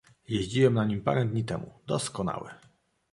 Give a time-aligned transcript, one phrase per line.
[0.29, 1.73] "Jeździłem na nim parę dni temu...
[1.87, 2.49] doskonały."